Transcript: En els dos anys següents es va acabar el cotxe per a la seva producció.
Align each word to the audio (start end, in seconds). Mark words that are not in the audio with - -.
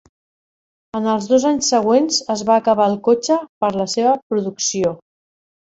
En 0.99 1.09
els 1.15 1.27
dos 1.31 1.45
anys 1.49 1.69
següents 1.73 2.17
es 2.37 2.43
va 2.49 2.57
acabar 2.63 2.89
el 2.95 2.99
cotxe 3.11 3.39
per 3.63 3.71
a 3.73 3.79
la 3.85 3.89
seva 3.99 4.17
producció. 4.35 4.99